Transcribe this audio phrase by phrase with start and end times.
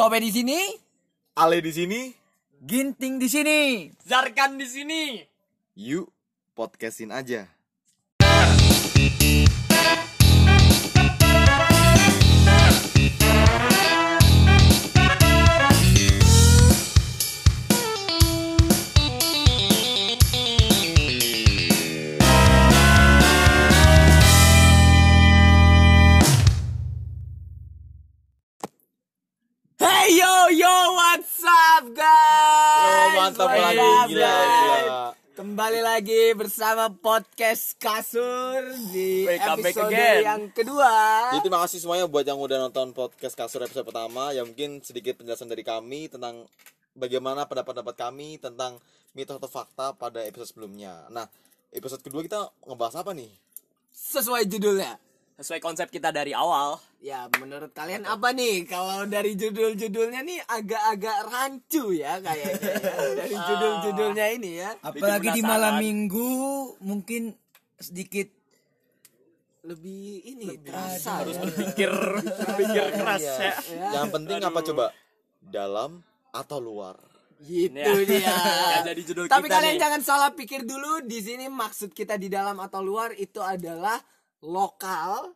[0.00, 0.56] Tope di sini,
[1.36, 2.08] Ale di sini,
[2.64, 3.92] Ginting di sini.
[4.00, 5.20] Zarkan di sini.
[5.76, 6.08] yuk
[6.56, 7.44] podcastin aja.
[33.30, 34.98] Mantap lagi, gila, gila.
[35.38, 38.58] Kembali lagi bersama podcast kasur
[38.90, 40.18] di back episode again.
[40.26, 40.90] yang kedua.
[41.30, 44.34] Jadi terima kasih semuanya buat yang udah nonton podcast kasur episode pertama.
[44.34, 46.42] Ya mungkin sedikit penjelasan dari kami tentang
[46.98, 48.82] bagaimana pendapat-pendapat kami tentang
[49.14, 51.06] mitos atau fakta pada episode sebelumnya.
[51.14, 51.30] Nah,
[51.70, 53.30] episode kedua kita ngebahas apa nih?
[53.94, 54.98] Sesuai judulnya.
[55.40, 56.76] Sesuai konsep kita dari awal.
[57.00, 58.68] Ya, menurut kalian apa nih?
[58.68, 62.60] Kalau dari judul-judulnya nih agak-agak rancu ya kayaknya.
[62.60, 62.76] ya.
[63.18, 64.70] Dari judul-judulnya ini ya.
[64.78, 66.28] Apalagi di malam minggu
[66.78, 67.32] mungkin
[67.74, 68.28] sedikit
[69.60, 71.42] Lebih ini terasa Harus ya.
[71.42, 71.92] berpikir
[72.40, 73.36] berpikir keras Iya.
[73.36, 73.88] ya.
[73.96, 74.84] Yang penting apa coba?
[75.42, 75.90] Dalam
[76.30, 76.96] atau luar?
[77.38, 77.96] Gitu Ya.
[78.04, 78.36] dia.
[78.88, 79.80] Jadi judul Tapi kita kalian nih.
[79.80, 83.96] jangan salah pikir dulu di sini maksud kita di dalam atau luar itu adalah
[84.40, 85.32] lokal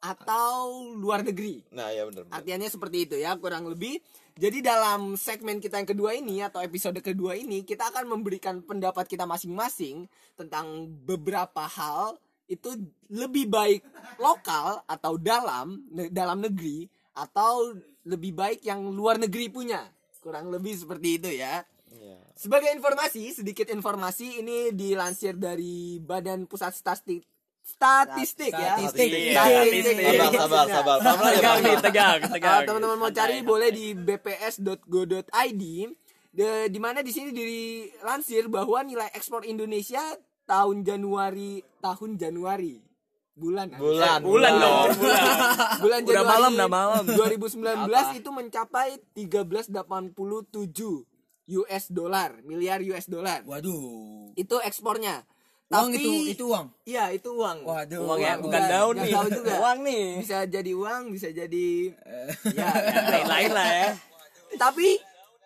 [0.00, 1.60] atau luar negeri.
[1.70, 2.24] Nah, ya benar.
[2.32, 4.00] Artinya seperti itu ya kurang lebih.
[4.40, 9.04] Jadi dalam segmen kita yang kedua ini atau episode kedua ini kita akan memberikan pendapat
[9.04, 12.16] kita masing-masing tentang beberapa hal
[12.48, 12.72] itu
[13.12, 13.84] lebih baik
[14.16, 17.76] lokal atau dalam ne- dalam negeri atau
[18.08, 19.84] lebih baik yang luar negeri punya.
[20.24, 21.60] Kurang lebih seperti itu ya.
[21.92, 22.16] Iya.
[22.32, 27.22] Sebagai informasi, sedikit informasi ini dilansir dari Badan Pusat Statistik
[27.70, 28.74] Statistik ya.
[28.76, 29.10] Statistik.
[29.30, 29.96] Statistik.
[30.34, 31.30] Sabar, sabar, sabar.
[31.30, 32.62] Tegang nih, tegang, Kalau tegang.
[32.66, 35.62] teman-teman mau cari boleh di bps.go.id
[36.70, 40.02] di mana di sini dilansir bahwa nilai ekspor Indonesia
[40.46, 42.78] tahun Januari tahun Januari
[43.34, 44.20] bulan Bulan.
[44.20, 45.22] Bulan dong, bulan.
[45.80, 47.02] bulan Udah Januari malam, udah malam.
[47.08, 48.12] 2019 Apa?
[48.12, 51.08] itu mencapai 1387
[51.50, 54.30] US dollar miliar US dollar waduh.
[54.38, 55.26] itu ekspornya
[55.70, 56.66] Uang tapi itu itu uang.
[56.82, 58.02] iya itu uang Waduh.
[58.02, 58.50] Uang ya, Uang.
[58.50, 59.14] bukan daun nih.
[59.14, 59.52] tahu juga.
[59.62, 60.06] Uang nih.
[60.18, 61.66] bisa jadi uang bisa jadi
[62.58, 62.68] ya
[63.06, 63.88] Lain-lain lah ya.
[64.58, 64.98] Tapi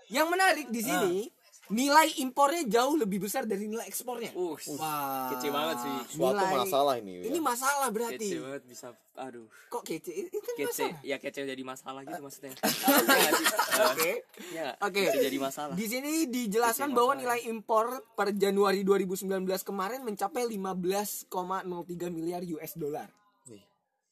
[0.08, 1.28] yang menarik di sini
[1.66, 4.32] nilai impornya jauh lebih besar dari nilai ekspornya.
[4.32, 5.32] Uh, Wah.
[5.32, 5.96] kece banget sih.
[6.14, 7.24] Suatu Nilai- masalah ini.
[7.24, 7.42] Ini ya.
[7.42, 8.28] masalah berarti.
[8.28, 9.46] Kece banget bisa aduh.
[9.70, 10.10] Kok kece?
[10.10, 11.06] Itu kan Kece, masalah.
[11.06, 12.52] ya kece jadi masalah gitu maksudnya.
[13.92, 14.12] Oke.
[14.50, 15.00] Ya, Oke.
[15.02, 15.72] kece jadi masalah.
[15.72, 17.38] Di sini dijelaskan Kece bahwa masalah.
[17.38, 19.24] nilai impor per Januari 2019
[19.62, 21.30] kemarin mencapai 15,03
[22.10, 23.08] miliar US dollar.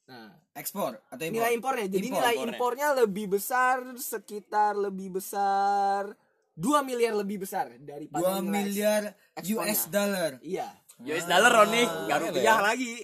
[0.02, 1.32] Nah, Ekspor atau impor?
[1.32, 1.86] nilai impornya.
[1.88, 2.52] Jadi Impor, nilai impornya.
[2.52, 6.12] impornya lebih besar sekitar lebih besar
[6.52, 9.02] 2 miliar lebih besar daripada 2 nilai miliar.
[9.40, 10.30] US dollar.
[10.44, 10.68] Iya.
[11.02, 12.54] US dollar Ron nih, Ah, boleh rupiah ya.
[12.60, 12.94] lagi.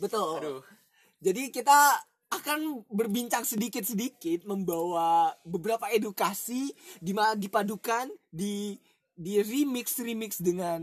[0.00, 0.40] Betul.
[0.40, 0.62] Aduh.
[1.20, 1.76] Jadi kita
[2.30, 8.78] akan berbincang sedikit-sedikit membawa beberapa edukasi di dipadukan di
[9.12, 10.80] di remix remix dengan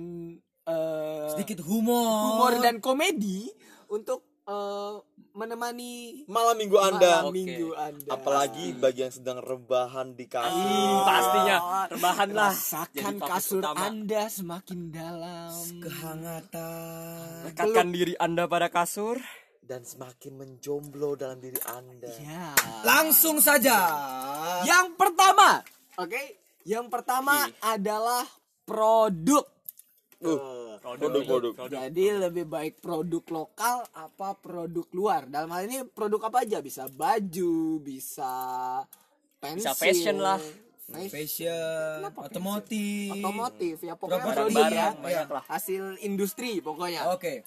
[0.67, 2.35] eh, Sedikit humor.
[2.35, 3.47] humor dan komedi
[3.87, 4.93] untuk eh,
[5.37, 7.21] menemani Malam minggu Anda.
[7.21, 8.09] malam minggu Anda.
[8.09, 10.57] Apalagi bagi yang sedang rebahan di kasur.
[10.57, 11.57] Hmm, pastinya
[11.91, 12.51] rebahan lah.
[12.55, 13.85] rasakan kasur utama.
[13.85, 15.51] Anda semakin dalam.
[15.77, 17.53] Kehangatan.
[17.53, 19.19] Rekatkan diri Anda pada kasur.
[19.67, 22.07] dan semakin menjomblo dalam diri Anda.
[22.23, 22.55] Ya.
[22.87, 23.75] Langsung saja.
[24.63, 25.59] Yang pertama,
[25.99, 28.23] oke, yang pertama adalah
[28.63, 29.56] produk.
[30.17, 31.53] Uh, produk-produk.
[31.69, 35.29] Jadi lebih baik produk lokal apa produk luar.
[35.29, 36.57] Dalam hal ini produk apa aja?
[36.57, 38.33] Bisa baju, bisa
[39.37, 40.41] pensil, Bisa fashion lah.
[40.41, 40.65] fashion,
[41.11, 43.11] Fashion, Kenapa otomotif.
[43.13, 44.89] otomotif ya pokoknya produk ya.
[44.95, 45.43] banyak lah.
[45.45, 47.11] Hasil industri pokoknya.
[47.11, 47.43] Oke.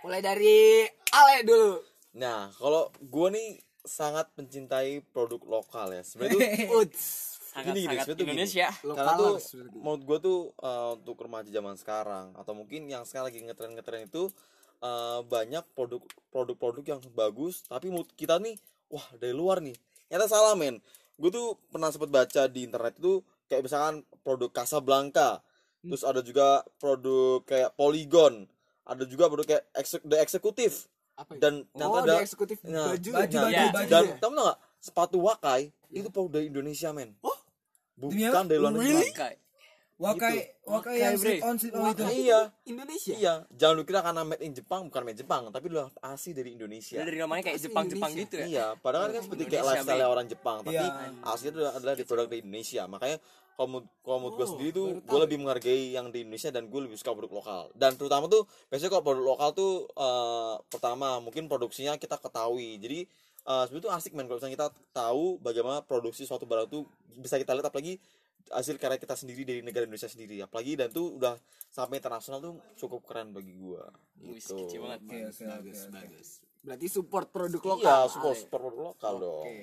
[0.00, 1.84] Mulai dari Ale dulu.
[2.16, 3.48] Nah, kalau gue nih
[3.84, 6.02] sangat mencintai produk lokal ya.
[6.02, 6.66] Sebenarnya.
[7.50, 8.22] Sangat Gini, gini, sangat gini.
[8.24, 8.68] Indonesia.
[8.70, 9.34] karena tuh
[9.74, 14.30] menurut gue tuh uh, untuk remaja zaman sekarang atau mungkin yang sekarang lagi ngetren-ngetren itu
[14.78, 15.98] uh, banyak produk
[16.30, 18.54] produk-produk yang bagus tapi menurut kita nih
[18.86, 19.74] wah dari luar nih
[20.06, 20.78] ternyata salah men
[21.16, 25.42] gue tuh pernah sempat baca di internet itu kayak misalkan produk Casablanca
[25.80, 28.46] terus ada juga produk kayak Polygon
[28.84, 31.40] ada juga produk kayak Exe- The Executive Apa itu?
[31.40, 33.10] dan oh, ternyata ada ada eksekutif Nah, baju.
[33.12, 33.42] baju, ya?
[33.42, 33.66] baju, Ya.
[33.70, 33.90] baju.
[33.90, 34.14] dan ya?
[34.16, 35.60] tau gak sepatu Wakai
[35.90, 37.29] itu produk dari Indonesia men Oh,
[38.02, 39.12] bukan dari luar negeri Really?
[39.12, 39.36] Kayak
[40.00, 40.32] Wakai
[40.64, 41.28] Wakai Wakai, yang bre.
[41.28, 42.04] slip on slip on itu.
[42.24, 45.76] iya Indonesia iya jangan lu kira karena made in Jepang bukan made Jepang tapi lu
[46.00, 48.46] asli dari Indonesia dari namanya kayak Asli Jepang-Jepang gitu ya.
[48.46, 50.88] Iya, padahal kan seperti kayak lifestyle orang Jepang, tapi Iya.
[51.22, 52.82] aslinya itu adalah di produk di Indonesia.
[52.86, 53.16] Makanya
[53.52, 53.68] kalau
[54.00, 56.96] kalau menurut gue Oh, sendiri tuh gue lebih menghargai yang di Indonesia dan gue lebih
[56.96, 57.62] suka produk lokal.
[57.74, 62.80] Dan terutama tuh biasanya kalau produk lokal tuh eh, pertama mungkin produksinya kita ketahui.
[62.80, 63.04] Jadi
[63.42, 66.82] eh, sebenarnya tuh asik men kalau misalnya kita tahu bagaimana produksi suatu barang tuh
[67.16, 67.96] bisa kita lihat apalagi
[68.50, 71.38] hasil karya kita sendiri dari negara Indonesia sendiri apalagi dan tuh udah
[71.70, 73.86] sampai internasional tuh cukup keren bagi gua
[74.18, 74.58] Wih, gitu.
[74.58, 75.00] kece banget.
[75.06, 75.92] Bagus oke, bagus oke.
[75.94, 76.28] bagus
[76.60, 79.44] berarti support produk lokal Iya, support, support produk lokal dong.
[79.46, 79.60] Oke.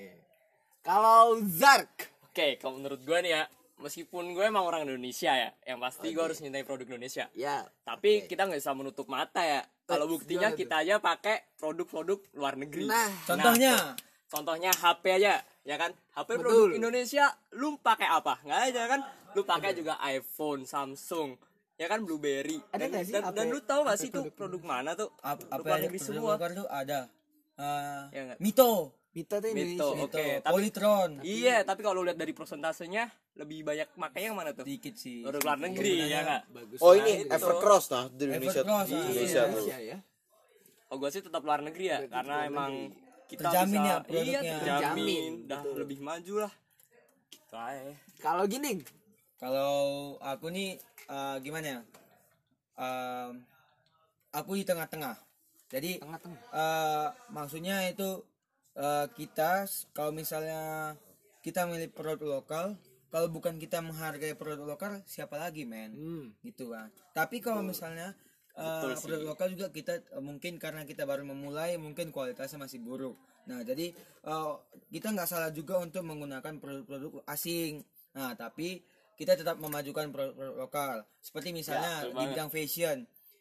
[0.81, 5.77] kalau Zark Oke, kalau menurut gue nih ya, meskipun gue emang orang Indonesia ya, yang
[5.77, 7.29] pasti gue harus nyintai produk Indonesia.
[7.31, 9.61] ya Tapi kita nggak bisa menutup mata ya.
[9.83, 12.85] Kalau buktinya kita aja pakai produk-produk luar negeri.
[12.85, 13.93] Nah, Contohnya Nah,
[14.27, 15.33] contohnya HP aja,
[15.63, 15.95] ya kan?
[16.11, 16.41] HP Betul.
[16.41, 18.41] produk Indonesia, lu pakai apa?
[18.41, 18.99] Nggak aja kan?
[19.31, 21.37] Lu pakai juga iPhone, Samsung,
[21.75, 22.59] ya kan BlueBerry.
[22.67, 24.91] Ada Dan, nggak sih dan, HP dan lu tahu nggak HP sih tuh produk mana
[24.93, 25.09] tuh?
[25.21, 26.31] ap- Produk apa luar yang negeri produk semua.
[26.33, 26.99] lokal tuh ada
[27.57, 28.37] Eh, Ya nggak?
[28.37, 29.57] Mito, Mito tuh Mito.
[29.57, 31.11] Indonesia Oke, Mito, tapi- Polytron.
[31.25, 33.03] Iya, tapi kalau lu lihat dari persentasenya
[33.33, 34.61] lebih banyak makanya yang mana tuh?
[34.61, 35.25] Sedikit sih.
[35.25, 36.41] Produk luar negeri ya nggak?
[36.53, 37.33] bagus Oh Nah, ini itu.
[37.33, 38.93] Evercross nah di Indonesia Evercross, ah.
[38.93, 39.49] Indonesia tuh.
[39.49, 39.97] Indonesia ya
[40.87, 42.95] Oh gue sih tetap luar negeri ya, karena emang
[43.27, 44.23] kita Terjamin bisa, ya produknya.
[44.23, 46.53] Iya, Terjamin, terjamin, udah lebih maju lah.
[47.27, 47.91] Gitu aja.
[48.21, 48.71] kalau gini
[49.35, 49.73] Kalau
[50.17, 51.79] aku nih eh, gimana ya?
[52.77, 53.43] Em,
[54.31, 55.13] aku di tengah-tengah.
[55.67, 58.23] Jadi tengah-tengah eh, maksudnya itu
[58.77, 60.93] eh, kita kalau misalnya
[61.41, 62.77] kita milih produk lokal,
[63.07, 65.95] kalau bukan kita menghargai produk lokal, siapa lagi, men?
[65.95, 66.25] hmm.
[66.45, 66.93] Gitu kan.
[67.15, 68.13] Tapi kalau misalnya
[68.57, 69.01] Betul sih.
[69.05, 73.17] produk lokal juga kita eh, mungkin karena kita baru memulai, mungkin kualitasnya masih buruk.
[73.45, 74.53] Nah, jadi eh,
[74.91, 77.85] kita nggak salah juga untuk menggunakan produk-produk asing.
[78.17, 78.81] Nah, tapi
[79.17, 80.95] kita tetap memajukan produk-produk lokal.
[81.21, 82.97] Seperti misalnya betul di bidang fashion.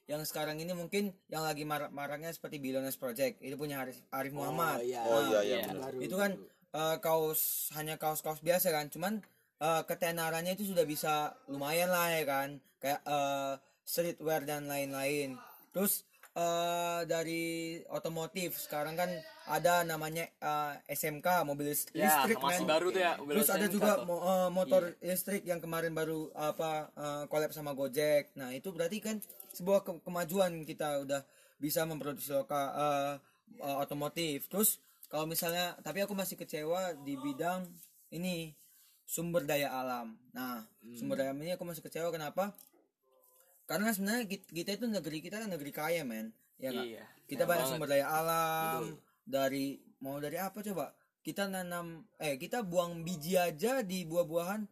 [0.06, 3.42] Yang sekarang ini mungkin yang lagi marak-maraknya seperti Billionaires Project.
[3.42, 4.78] Itu punya Arif, Arif Muhammad.
[4.78, 5.74] oh iya Oh iya iya Iya.
[5.74, 5.98] Baru.
[5.98, 6.38] Itu kan
[6.72, 8.86] eh, kaos hanya kaos-kaos biasa kan.
[8.86, 9.18] Cuman
[9.58, 12.48] eh, ketenarannya itu sudah bisa lumayan lah ya kan.
[12.78, 15.34] Kayak eh, streetwear dan lain-lain.
[15.74, 16.05] Terus
[16.36, 17.44] eh, dari
[17.88, 19.08] otomotif sekarang kan
[19.46, 22.68] ada namanya eh, SMK mobil Ya, listrik masih men.
[22.68, 23.12] baru tuh ya.
[23.16, 24.04] mobil Terus ada SMK juga tuh.
[24.04, 28.34] mo- eh, motor listrik yang kemarin baru apa eh, collab sama Gojek.
[28.34, 29.16] Nah, itu berarti kan
[29.50, 31.24] sebuah ke- kemajuan kita udah
[31.56, 33.14] bisa memproduksi lokal eh,
[33.58, 34.46] eh, otomotif.
[34.46, 37.64] Terus kalau misalnya tapi aku masih kecewa di bidang
[38.10, 38.52] ini
[39.02, 40.18] sumber daya alam.
[40.30, 42.50] Nah, sumber daya alam ini aku masih kecewa kenapa?
[43.66, 46.30] Karena sebenarnya kit- kita itu negeri kita kan negeri kaya, men.
[46.56, 46.72] Ya?
[46.72, 47.04] Iya.
[47.26, 47.72] kita banyak banget.
[47.74, 48.82] sumber daya alam
[49.20, 54.62] dari mau dari apa coba kita nanam eh kita buang biji aja di buah-buahan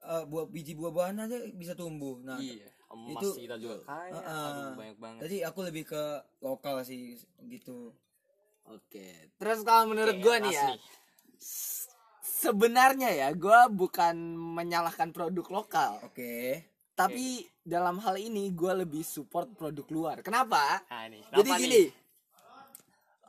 [0.00, 2.66] eh, buah biji buah-buahan aja bisa tumbuh nah Iya.
[2.88, 4.10] Emas itu- kita juga kaya.
[4.10, 4.48] Uh-uh.
[4.48, 5.20] Aduh, banyak banget.
[5.22, 6.02] jadi aku lebih ke
[6.40, 7.14] lokal sih
[7.44, 7.92] gitu
[8.64, 9.06] oke
[9.36, 10.68] terus kalau menurut gue nih ya
[12.18, 14.16] sebenarnya ya gue bukan
[14.56, 16.64] menyalahkan produk lokal oke
[16.98, 17.26] tapi
[17.62, 21.22] dalam hal ini gue lebih support produk luar kenapa Nah, ini.
[21.30, 21.86] jadi Kenapa gini nih?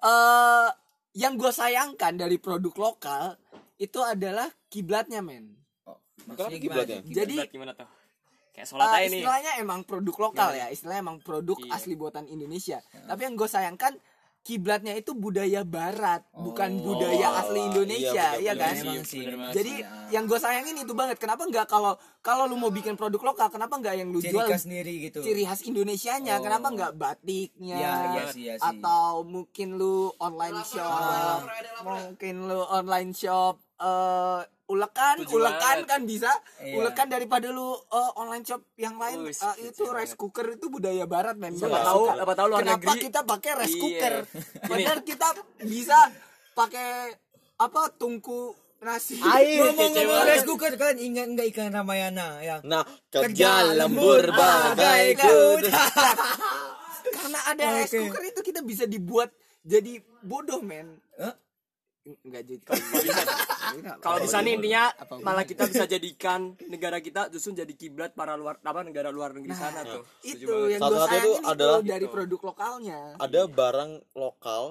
[0.01, 0.69] eh
[1.15, 3.37] yang gue sayangkan dari produk lokal
[3.77, 5.53] itu adalah kiblatnya men
[5.85, 6.97] oh, Kenapa maksudnya kiblatnya?
[6.99, 7.89] gimana Jadi, Kiblat gimana tuh?
[8.49, 9.07] Kayak sholat nih.
[9.13, 11.71] istilahnya emang produk lokal ya istilahnya emang produk Iya.
[11.71, 13.93] asli buatan Indonesia tapi yang gue sayangkan
[14.39, 19.53] kiblatnya itu budaya barat bukan budaya Oh, asli Indonesia iya, ya kan sih, emang banget.
[19.53, 19.87] jadi ya.
[20.09, 21.17] yang gue sayangin itu banget.
[21.21, 21.93] Kenapa nggak kalau
[22.25, 25.19] kalau lu mau bikin produk lokal kenapa nggak yang lu ciri jual khas sendiri gitu.
[25.21, 26.39] ciri khas Indonesianya?
[26.39, 26.43] Oh.
[26.43, 27.77] kenapa nggak batiknya?
[27.77, 28.65] Iya, iya sih, iya sih.
[28.65, 31.45] atau mungkin lu online shop.
[31.85, 35.89] mungkin lu online shop eh ulekan Setuju ulekan banget.
[35.89, 36.75] kan bisa Iya.
[36.77, 40.19] ulekan daripada lu eh, online shop yang lain Wih, eh, setuju itu rice banget.
[40.19, 43.51] cooker itu budaya barat men Siapa nggak tahu- siapa tahu luar kenapa negeri- kita pakai
[43.57, 43.81] rice Iya.
[43.81, 44.13] cooker
[44.69, 45.27] padahal kita
[45.63, 45.97] bisa
[46.51, 46.89] pakai
[47.57, 49.59] apa tungku nasi Air.
[49.65, 55.71] ngomong-ngomong rice cooker kalian ingat nggak ikan Ramayana yang Nah, Kerja kerja lembur bagai kuda.
[57.09, 57.99] karena ada rice Oke.
[58.05, 61.33] cooker itu kita bisa dibuat jadi bodoh men Hah?
[62.21, 62.63] Enggak jadi
[63.99, 68.33] Kalau bisa nih intinya Apa malah kita bisa jadikan negara kita justru jadi kiblat para
[68.33, 70.03] luar apa negara luar negeri sana tuh.
[70.21, 74.63] Itu yang Salah gue satunya sayangin itu adalah- dari produk lokalnya Ada barang lokal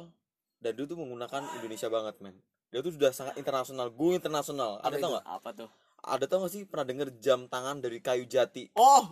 [0.59, 2.35] dan dia tuh menggunakan Indonesia banget, men.
[2.69, 4.83] Dia tuh sudah sangat internasional, go internasional.
[4.83, 5.25] Ada tau nggak?
[5.25, 5.69] Apa tuh?
[5.99, 8.67] Ada tau gak sih pernah denger jam tangan dari kayu jati?
[8.75, 9.07] oh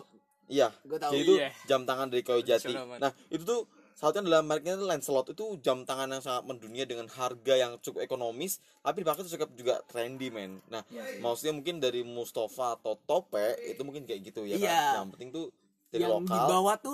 [0.47, 0.71] Iya.
[0.71, 1.11] Tahu.
[1.11, 1.51] Jadi itu Iya.
[1.65, 2.71] jam tangan dari kayu jati.
[2.71, 3.67] Nah, itu tuh
[3.97, 8.61] satunya adalah mereknya Lancelot itu jam tangan yang sangat mendunia dengan harga yang cukup ekonomis
[8.85, 11.17] tapi dipakai itu cukup juga trendy men nah iya.
[11.17, 14.69] maksudnya mungkin dari Mustafa atau Tope itu mungkin kayak gitu ya Iya.
[14.69, 15.45] kan yang penting tuh
[15.89, 16.93] dari yang lokal dibawa tuh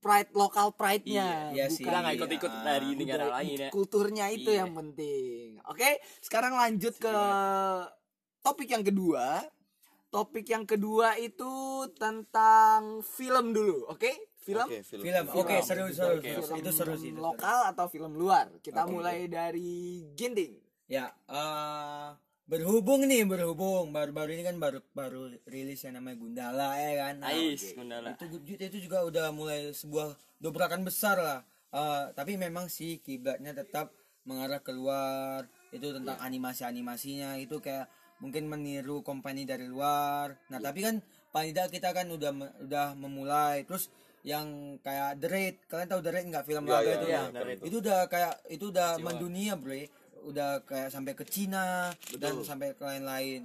[0.00, 1.84] pride lokal pride-nya Iya, iya sih.
[1.84, 2.20] kita nggak Iya.
[2.24, 4.64] ikut-ikut dari negara lain ya kulturnya itu Iya.
[4.64, 5.88] yang penting oke
[6.24, 7.14] sekarang lanjut ke
[8.40, 9.44] topik yang kedua
[10.08, 11.52] topik yang kedua itu
[12.00, 14.08] tentang film dulu oke
[14.44, 15.02] film Oke, film.
[15.02, 15.64] film oke Film.
[15.64, 16.44] seru seru Oke, seru.
[16.44, 17.26] film itu seru sih itu seru.
[17.26, 18.92] lokal atau film luar kita Oke.
[18.92, 22.08] mulai dari Ginting Ya, eh
[22.44, 27.14] berhubung nih, berhubung baru-baru ini kan baru baru rilis yang namanya Gundala ya kan.
[27.24, 28.24] Nah, Ais Gundala itu
[28.60, 31.40] itu juga udah mulai sebuah dobrakan besar lah.
[31.72, 33.96] Eh, tapi memang sih kiblatnya tetap
[34.28, 35.48] mengarah keluar.
[35.72, 37.88] Itu tentang animasi-animasinya itu kayak
[38.20, 40.36] mungkin meniru company dari luar.
[40.52, 41.00] Nah, tapi kan
[41.32, 43.88] paling tidak kita kan udah udah memulai terus
[44.24, 44.46] yang
[44.80, 46.44] kayak The Raid, kalian tahu The Raid nggak?
[46.44, 47.06] Film Iya, laga iya, itu?
[47.06, 47.58] iya, Nah, The Raid.
[47.60, 49.82] itu udah kayak itu udah mendunia bre.
[50.24, 52.48] Udah kayak sampai ke Cina dan Betul.
[52.48, 53.44] sampai ke lain-lain.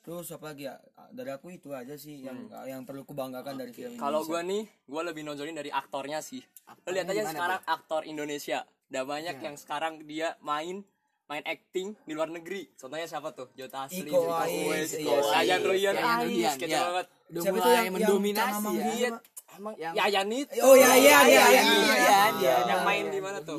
[0.00, 0.80] Terus apa lagi ya?
[1.12, 5.04] Dari aku itu aja sih yang yang perlu kubanggakan dari film kalau gua nih gua
[5.04, 6.40] lebih nonjolin dari aktornya sih.
[6.40, 8.64] Lo Aktornya lihat aja sekarang aktor Indonesia.
[8.88, 10.80] Udah banyak yang sekarang dia main
[11.24, 12.68] main acting di luar negeri.
[12.72, 13.48] Contohnya siapa tuh?
[13.52, 17.06] Jota Asli Iko Uwais, Ruyan Yayan Ais Ruyan, kece banget.
[17.32, 19.10] Udah mulai mendominasi ya.
[19.58, 20.60] Emang Yang- Yayan itu.
[20.62, 22.22] Oh ya ya ya ya, iya, ya.
[22.38, 22.86] iya, yang iya.
[22.86, 23.58] main di mana tuh?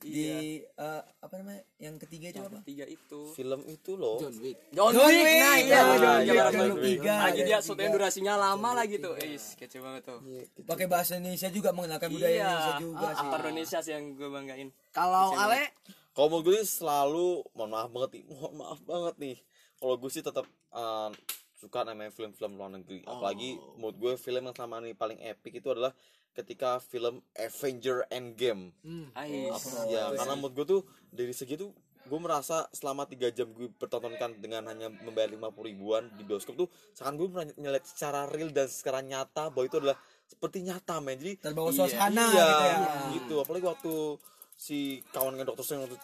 [0.00, 1.62] Di eh, apa namanya?
[1.78, 2.58] Yang ketiga itu apa?
[2.64, 3.20] tiga itu.
[3.36, 4.16] Film itu loh.
[4.20, 4.56] John Wick.
[4.72, 5.80] John Wick, nah ya,
[6.22, 9.14] iya, John Wick, lagi dia syuting durasinya lama lagi tuh.
[9.20, 10.18] Is, kece banget tuh.
[10.64, 13.20] Pakai bahasa Indonesia juga mengenalkan budaya Indonesia juga sih.
[13.24, 14.68] aktor Indonesia sih yang gue banggain?
[14.92, 15.74] Kalau Ale?
[16.14, 19.36] Kalau menurut gue selalu mohon maaf banget nih, mohon maaf banget nih.
[19.82, 21.10] Kalau gue sih tetap uh,
[21.64, 23.00] suka namanya film-film luar negeri.
[23.08, 25.96] Apalagi menurut gue film yang sama nih paling epic itu adalah
[26.36, 28.76] ketika film Avenger Endgame.
[28.84, 29.16] hmm.
[29.16, 31.72] Ais ya, karena menurut gue tuh dari segi tuh
[32.04, 36.68] gue merasa selama tiga jam gue bertontonkan dengan hanya membayar lima ribuan di bioskop tuh
[36.92, 39.96] seakan gue ngeliat secara real dan secara nyata bahwa itu adalah
[40.28, 41.76] seperti nyata men jadi terbawa Iya.
[41.80, 42.76] suasana iya, gitu ya
[43.16, 43.94] gitu apalagi waktu
[44.54, 45.98] si kawan dengan dokter Strange waktu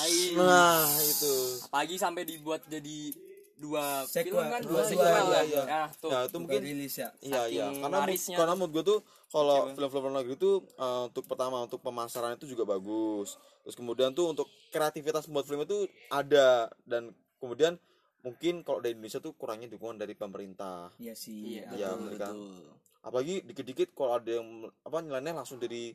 [0.00, 0.32] Ais.
[0.32, 1.34] nah itu
[1.68, 3.12] apalagi sampai dibuat jadi
[3.56, 4.34] dua Sequel.
[4.34, 4.60] film kan?
[4.60, 5.62] dua Dua, sequel dua, iya, iya.
[5.64, 6.10] ya tuh.
[6.10, 7.08] Nah itu mungkin rilis ya.
[7.20, 7.64] iya iya.
[7.70, 8.58] Karena larisnya karena tuh.
[8.58, 12.64] menurut gue tuh kalau film-film luar negeri itu eh, untuk pertama untuk pemasaran itu juga
[12.64, 13.36] bagus.
[13.62, 16.66] Terus kemudian tuh untuk kreativitas membuat film itu ada.
[16.82, 17.78] Dan kemudian
[18.20, 20.88] mungkin kalau dari Indonesia tuh kurangnya dukungan dari pemerintah.
[20.96, 22.64] Iya sih Iya, ya betul, mereka betul.
[23.00, 24.48] apalagi dikit-dikit kalau ada yang
[24.80, 25.92] apa nilainya langsung dari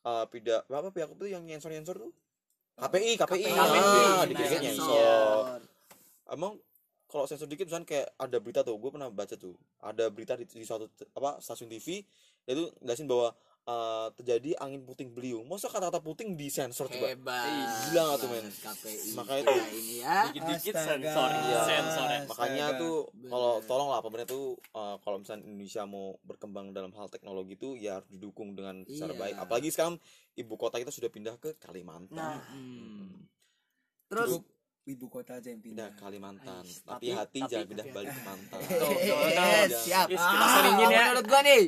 [0.00, 2.12] eh pida apa pihak itu yang nyensor nyensor tuh
[2.76, 4.88] KPI KPI, KPI, ah, KPI, dikit-dikit nyensor.
[4.88, 5.60] nyensor.
[6.26, 6.52] Emang
[7.10, 10.46] kalau sensor dikit misalnya kayak ada berita tuh gue pernah baca tuh ada berita di,
[10.46, 12.06] di suatu apa stasiun TV
[12.46, 15.44] itu jelasin bahwa eh, terjadi angin puting beliung.
[15.44, 17.12] Masa kata-kata puting di sensor coba?
[17.12, 17.46] Hebat.
[17.86, 18.46] Gila nggak tuh, men?
[19.14, 19.68] Makanya kita tuh.
[19.70, 21.60] ini ya dikit-dikit sensor Iya.
[21.62, 26.72] sensor ya makanya tuh kalau tolong lah pemerintah tuh eh, kalau misalnya Indonesia mau berkembang
[26.72, 29.20] dalam hal teknologi tuh ya harus didukung dengan secara Iya.
[29.20, 29.34] baik.
[29.38, 29.94] Apalagi sekarang
[30.32, 32.16] ibu kota kita sudah pindah ke Kalimantan.
[32.16, 33.28] Nah, Hmm.
[34.08, 34.49] terus Cukup
[34.84, 35.92] ibu kota aja yang pindah.
[35.94, 36.62] Kalimantan.
[36.62, 38.90] Ais, tapi, tapi- hati tapi- jangan pindah tapi- balik ke Mantan Tuh.
[39.40, 40.06] Eh, siap.
[40.10, 41.00] Ah, kita seringin kalau ya.
[41.04, 41.64] menurut gua nih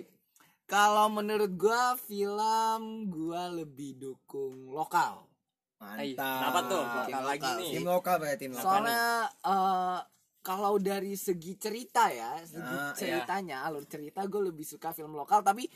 [0.64, 5.28] kalau menurut gua film gua lebih dukung lokal.
[5.76, 6.38] Mantap.
[6.38, 6.82] kenapa tuh?
[6.82, 7.54] Lokal lagi lokal.
[7.58, 7.70] nih.
[7.74, 8.64] Tim lokal berarti tim lokal.
[8.64, 9.02] Soalnya
[9.42, 9.98] eh,
[10.40, 12.94] kalau dari segi cerita ya segi Ah, iya.
[12.94, 15.42] ceritanya alur cerita gue lebih suka film lokal.
[15.42, 15.66] Tapi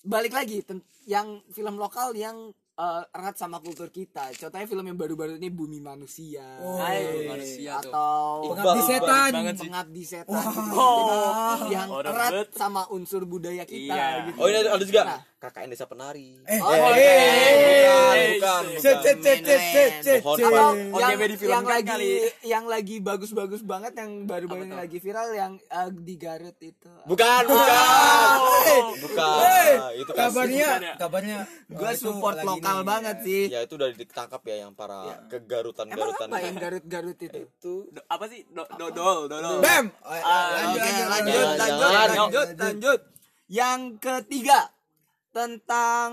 [0.00, 0.64] balik lagi
[1.04, 5.78] yang film lokal yang eh, erat sama kultur kita contohnya film yang baru-baru ini Bumi
[5.78, 9.64] Manusia Oh, Hai, manusia tuh atau Pengabdi Iqbal, setan Iqbal banget sih.
[9.66, 11.56] pengabdi setan Oh.
[11.68, 14.08] yang erat sama unsur budaya kita Iya.
[14.26, 14.38] gitu.
[14.38, 15.20] oh ini ada, ada juga Nah.
[15.40, 16.36] KKN Desa Penari.
[16.44, 21.88] Eh Oh, eh, eh, bukan Eh, bukan Oh, yang, OGB di film yang kan lagi
[21.88, 22.10] kali.
[22.44, 24.76] yang lagi bagus-bagus banget yang baru-baru tuh?
[24.76, 26.92] lagi viral yang eh, di Garut itu.
[27.08, 28.36] Bukan bukan.
[29.00, 29.40] bukan.
[29.40, 30.94] Eh, itu kabarnya bukan ya?
[31.00, 33.24] kabarnya gue oh, itu support lokal nih, banget ya.
[33.24, 33.42] sih.
[33.48, 37.38] Ya itu udah ditangkap ya yang para kegarutan emang garutan apa yang Garut-Garut itu?
[37.40, 37.74] Itu.
[37.88, 38.44] Do- apa sih?
[38.46, 39.64] Do, dodol dodol.
[39.64, 43.00] Bam Oh, Ah, lanjut, lanjut, lanjut, lanjut.
[43.48, 44.68] Yang ketiga
[45.30, 46.10] tentang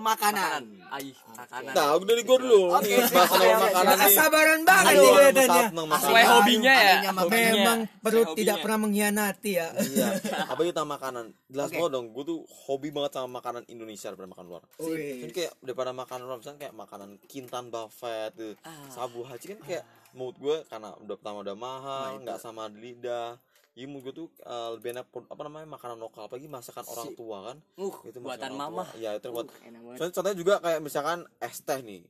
[0.00, 0.64] makanan.
[0.88, 1.72] Ai, makanan.
[1.76, 2.72] nah udah dari gua dulu.
[2.72, 3.12] Oke, oke.
[3.60, 4.16] makanan nih.
[4.16, 5.64] Sabaran banget nih kelihatannya.
[6.00, 6.96] Sesuai hobinya ya.
[7.12, 7.52] Hobinya.
[7.52, 9.68] memang perut tidak pernah mengkhianati ya.
[9.76, 10.08] Iya.
[10.50, 11.24] Apa itu tentang makanan?
[11.52, 14.62] Jelas banget dong gue tuh hobi banget sama makanan Indonesia daripada makan luar.
[14.80, 18.52] Kan kayak daripada makanan luar misalnya kayak makanan kintan buffet tuh
[18.88, 23.34] sabu haji kan kayak menurut gue karena udah pertama udah mahal nggak sama di lidah
[23.74, 27.16] Jadi menurut gue tuh eh, lebih enak apa namanya makanan lokal apalagi masakan orang Si-
[27.18, 27.56] tua kan.
[27.74, 28.82] Uh, Itu buatan orang mama.
[28.86, 28.94] tua.
[29.02, 29.98] Iya, itu buat Uh.
[29.98, 32.02] Soalnya contohnya juga kayak misalkan es teh nih.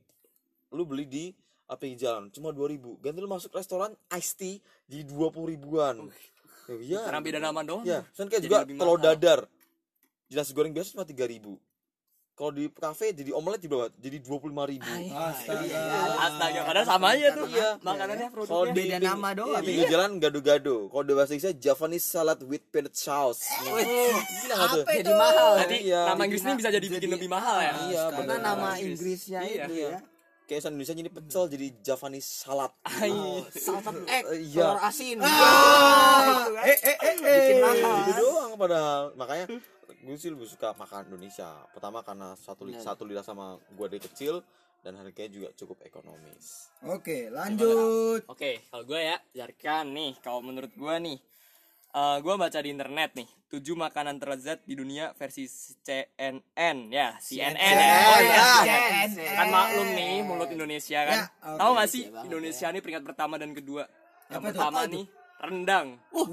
[0.69, 1.25] Lu beli di
[1.65, 6.05] apa jalan cuma 2000 Ganti lu masuk restoran iced tea di 20 ribuan.
[6.69, 7.01] Ya, Iya.
[7.09, 7.81] Karena beda nama doang.
[7.81, 9.39] Iya, soalnya kayak Jadi juga telur dadar.
[10.25, 11.57] Jelas goreng biasa cuma 3000
[12.35, 13.87] Kalau di kafe jadi omelet di berapa?
[13.95, 15.79] Jadi 25000 Astaga.
[16.19, 17.47] Astaga, padahal sama aja tuh.
[17.47, 17.69] Iya.
[17.79, 18.75] Makanannya Kalau produknya.
[18.75, 19.55] di Beda nama doang.
[19.55, 20.77] Iya, pinggir jalan gado-gado.
[20.85, 23.39] Kalau di bahasa Inggrisnya Japanese salad with peanut sauce.
[23.55, 23.79] Gila
[24.51, 24.83] nggak tuh?
[24.83, 25.51] Apa Jadi mahal.
[25.63, 26.01] Jadi Iya.
[26.05, 27.73] nama Inggrisnya bisa jadi bikin lebih mahal ya.
[27.87, 28.39] Iya, Karena bener.
[28.43, 28.99] nama Inggris.
[28.99, 29.63] Inggrisnya Iya.
[29.63, 29.89] itu Iya.
[29.89, 29.99] ya.
[30.45, 32.71] Kayak bahasa Indonesia jadi pecel jadi Japanese salad.
[32.85, 33.09] Hai.
[33.49, 34.61] Salted egg, Eh, iya.
[34.61, 35.17] telur asin.
[35.17, 35.25] Ah,
[36.37, 36.63] Gitu kan.
[36.63, 37.61] eh eh eh Bikin eh.
[37.63, 37.97] mahal.
[38.03, 39.03] Itu doang padahal.
[39.15, 39.45] Makanya
[39.87, 41.49] gue sih lebih suka makan Indonesia.
[41.69, 44.41] Pertama karena satu li- satu lidah sama gue dari kecil
[44.81, 46.69] dan harganya juga cukup ekonomis.
[46.85, 48.21] Oke, lanjut.
[48.25, 51.17] Oke, kalau gue ya, Jarkan nih, kalau menurut gue nih,
[51.91, 57.57] eh gue baca di internet nih, tujuh makanan terlezat di dunia versi CNN, ya, CNN,
[57.57, 57.97] ya.
[58.05, 58.43] Oh ya.
[58.61, 59.47] ya, Kan CNN.
[59.49, 61.17] maklum nih, mulut Indonesia kan.
[61.17, 61.55] Ya.
[61.57, 63.83] Tahu gak sih, Iya banget, Indonesia nih peringkat pertama dan kedua.
[64.27, 65.05] Yang Apa pertama nih,
[65.37, 65.87] rendang.
[66.09, 66.27] Uh,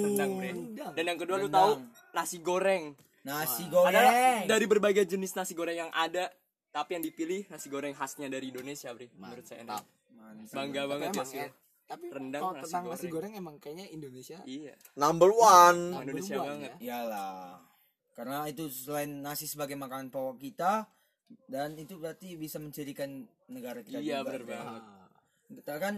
[0.00, 0.50] rendang, bre.
[0.50, 0.92] rendang.
[0.92, 1.54] Dan yang kedua lu Rendang.
[1.54, 1.72] tahu
[2.12, 2.84] nasi goreng.
[3.22, 4.40] Nasi Adalah goreng.
[4.44, 6.28] dari berbagai jenis nasi goreng yang ada,
[6.68, 9.08] tapi yang dipilih nasi goreng khasnya dari Indonesia, bre.
[9.14, 9.64] Menurut CNN.
[9.64, 9.84] Mantap.
[10.10, 10.52] Mantap.
[10.52, 11.38] Bangga Tapi banget ya sih.
[11.38, 11.48] ya,
[11.84, 13.12] tapi Rendang, kalau nasi tentang nasi goreng.
[13.14, 14.74] goreng emang kayaknya Indonesia Iya.
[14.94, 15.80] Number one.
[15.90, 16.70] number Indonesia one banget.
[16.70, 16.76] ya.
[16.82, 17.60] Iyalah.
[18.12, 20.86] Karena itu selain nasi sebagai makanan pokok kita
[21.44, 23.10] dan itu berarti bisa menjadikan
[23.48, 24.26] negara kita Iya, juga.
[24.28, 24.52] bener Bro.
[24.54, 24.82] banget.
[25.54, 25.94] Kita kan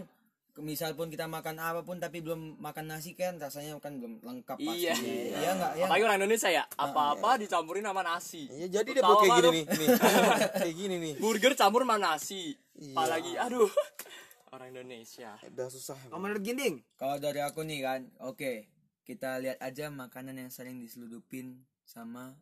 [0.59, 4.57] misal pun kita makan apa pun tapi belum makan nasi kan rasanya kan belum lengkap
[4.57, 4.93] Iya.
[4.93, 5.13] pastinya.
[5.37, 5.85] Iya enggak ya?
[5.85, 8.43] Apalagi orang Indonesia ya, apa-apa dicampurin sama nasi.
[8.49, 9.87] Iya jadi deh kayak gini nih, nih.
[10.65, 11.13] kayak gini nih.
[11.21, 12.57] Burger campur sama nasi.
[12.73, 12.93] Iya.
[12.97, 13.69] Apalagi aduh.
[14.53, 15.35] Orang Indonesia.
[15.43, 15.99] Udah susah.
[16.07, 18.65] Kalau menurut Ginding, Kalau dari aku nih kan, oke.
[19.03, 22.35] Kita lihat aja makanan yang sering diseludupin sama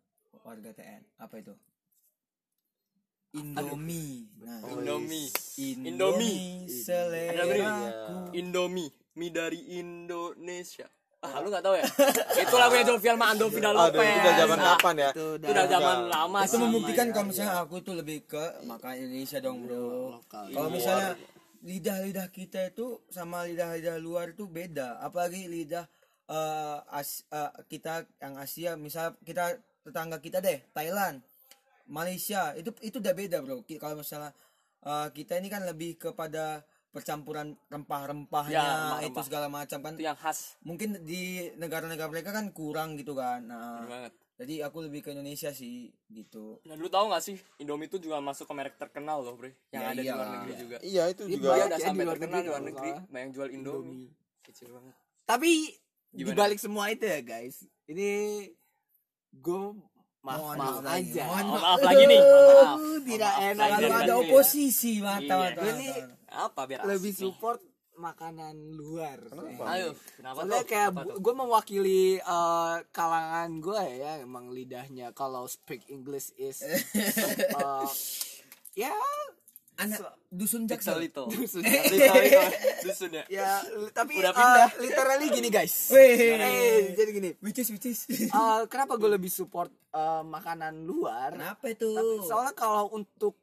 [0.45, 1.01] warga TN.
[1.17, 1.53] Apa itu?
[3.35, 4.31] Indomie.
[4.39, 5.27] Nah, Indomie.
[5.57, 6.39] Indomie, Indomie.
[6.67, 7.61] selera Ada beri.
[7.61, 8.03] Iya.
[8.33, 10.87] Indomie, mie dari Indonesia.
[11.19, 11.85] Ah, lu gak tahu ya?
[12.45, 14.05] itu lagunya Jovial sama Ando Vida Aduh, Lopez.
[14.05, 15.09] itu udah zaman kapan ya?
[15.09, 18.97] itu Itu udah zaman lama itu membuktikan iya, kalau misalnya aku itu lebih ke makanan
[19.01, 20.43] Indonesia dong bro lokal.
[20.47, 20.75] kalau Iya.
[20.77, 21.09] misalnya
[21.65, 25.89] lidah-lidah kita itu sama lidah-lidah luar itu beda apalagi lidah
[26.25, 29.49] eh, As- eh, kita yang Asia misal kita
[29.81, 31.25] tetangga kita deh Thailand
[31.87, 34.31] Malaysia itu itu udah beda bro kalau misalnya
[34.81, 38.55] eh, kita ini kan lebih kepada percampuran rempah-rempahnya
[38.95, 40.55] Ya, itu segala macam kan Itu yang khas.
[40.61, 44.15] mungkin di negara-negara mereka kan kurang gitu kan nah banget.
[44.35, 48.17] jadi aku lebih ke Indonesia sih gitu Dan lu tahu gak sih, Indomie itu juga
[48.19, 49.55] masuk ke merek terkenal loh, Bre.
[49.69, 50.77] Yang Ya ada di luar negeri juga.
[50.79, 51.47] Iya itu Iya, juga.
[51.49, 53.03] Banyak udah ya sampai di luar terkenal negeri di luar negeri, salah.
[53.09, 53.75] banyak jual Indomie.
[53.85, 54.07] Indomie.
[54.41, 54.95] Kecil banget.
[55.25, 55.51] Tapi
[56.09, 56.27] Gimana?
[56.31, 58.09] dibalik semua itu ya guys, ini
[59.33, 59.61] gue
[60.25, 61.05] maaf Mohon maaf maaf lagi.
[61.05, 61.23] aja.
[61.23, 62.19] Mohon Oh, maaf lagi nih.
[62.19, 62.75] Maaf.
[62.75, 64.15] Uh, tidak maaf enak kalau ada ya.
[64.19, 65.49] oposisi mantap Iya.
[65.71, 66.17] nih mantap.
[66.27, 67.29] Apa biar lebih asik nih?
[67.29, 67.59] support
[67.95, 69.17] makanan luar.
[69.23, 69.63] Kenapa?
[69.71, 70.67] Ayo, kenapa Soalnya tuh?
[70.67, 77.87] kayak gue mewakili eh, kalangan gue ya, emang lidahnya kalau speak English is eh,
[78.75, 78.91] ya
[79.77, 81.27] anak dusun Little jaksel little.
[81.33, 81.63] dusun.
[82.81, 83.23] Dusun ya.
[83.27, 83.49] ya
[83.91, 84.69] tapi Udah eh, pindah.
[84.79, 85.91] literally gini guys.
[85.91, 87.29] Eh, jadi gini.
[87.39, 88.29] which is which is eh,
[88.65, 91.31] kenapa gue lebih support eh, makanan luar?
[91.31, 93.35] kenapa itu Tapi soalnya kalau untuk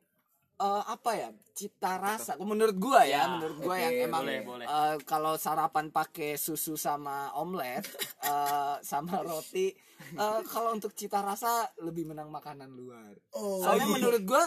[0.55, 4.41] eh, apa ya cita rasa, menurut gua ya, Ya, menurut gua oke, yang emang boleh,
[4.41, 4.65] boleh.
[4.65, 7.85] eh, kalau sarapan pakai susu sama omelet
[8.23, 9.69] eh, sama roti,
[10.11, 13.13] eh, kalau untuk cita rasa lebih menang makanan luar.
[13.33, 13.93] oh Soalnya iya.
[13.93, 14.43] menurut gua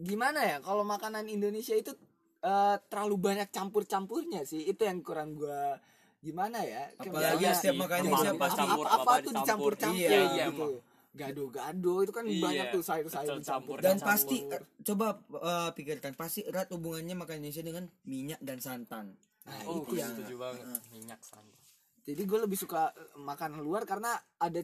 [0.00, 1.90] gimana ya, kalau makanan Indonesia itu
[2.38, 5.74] eh, terlalu banyak campur-campurnya sih, itu yang kurang gua
[6.18, 6.86] gimana ya?
[6.94, 10.68] Apalagi Kayak- setiap makanan Indonesia apa, pasti- apa, apa, tuh dicampur-campur Iya, iya, gitu.
[11.10, 13.76] Gado-gado itu kan Iya, banyak tuh sayur-sayur campur.
[13.80, 14.06] dan campur.
[14.06, 19.06] pasti eh, coba eh, pikirkan pasti erat hubungannya makanan Indonesia dengan minyak dan santan
[19.42, 20.64] nah Oh, itu gue yang setuju banget.
[20.92, 21.58] Minyak santan.
[22.04, 24.60] Jadi gue lebih suka makanan luar karena ada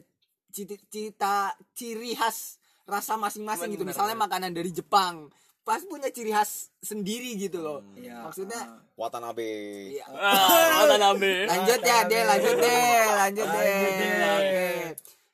[0.47, 1.35] cita, cita
[1.71, 3.81] ciri khas rasa masing-masing gitu.
[3.81, 4.25] Bener, Misalnya bener.
[4.29, 5.29] makanan dari Jepang,
[5.61, 7.81] pasti punya ciri khas sendiri gitu loh.
[7.93, 8.21] Iya.
[8.21, 8.61] Maksudnya
[8.93, 9.49] Watanabe.
[9.91, 10.05] iya.
[10.07, 11.45] Ah, ada nabe.
[11.45, 13.65] lanjut ya deh, lanjut deh, lanjut deh.
[13.75, 14.31] Lanjut deh.
[14.31, 14.67] Oke.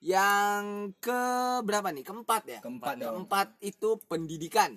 [0.02, 0.64] Yang
[0.98, 1.22] ke
[1.62, 2.02] berapa nih?
[2.02, 2.60] Keempat ya.
[2.60, 4.74] keempat dong Keempat itu pendidikan.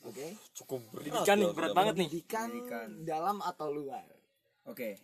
[0.00, 0.36] Oke.
[0.54, 1.04] Cukup berat.
[1.04, 2.08] Pendidikan nih, ya, berat banget nih.
[2.08, 2.88] Pendidikan, Pendidikan.
[3.04, 4.06] dalam atau luar.
[4.64, 4.96] oke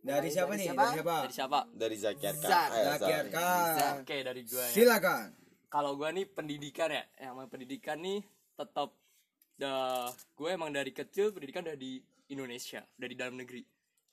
[0.00, 0.80] dari Dari siapa nih siapa?
[0.80, 1.58] dari siapa Dari siapa?
[1.72, 2.44] Dari Zakir kan.
[2.44, 2.68] Zak.
[2.70, 3.32] Eh, Zakir Zak.
[3.32, 4.68] kan Oke, dari gua ya.
[4.70, 5.26] silakan
[5.74, 8.22] Kalau gua nih pendidikan ya, yang namanya pendidikan nih
[8.54, 8.94] tetap
[9.58, 10.06] dah
[10.38, 11.98] gue emang dari kecil pendidikan udah di
[12.30, 13.62] Indonesia, dari dalam negeri.